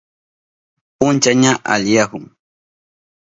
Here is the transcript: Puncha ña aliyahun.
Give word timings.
Puncha 0.97 1.31
ña 1.41 1.53
aliyahun. 1.73 2.23